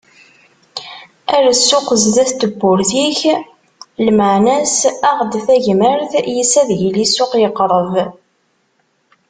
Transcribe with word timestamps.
Err 1.35 1.47
ssuq 1.57 1.87
sdat 2.03 2.31
n 2.33 2.37
tewwurt-ik 2.41 3.21
lmeɛna-as, 4.07 4.77
aɣ-d 5.09 5.33
tagmert, 5.47 6.11
yes-s 6.35 6.53
ad 6.61 6.69
yili 6.79 7.05
ssuq 7.07 7.31
yeqreb. 7.41 7.93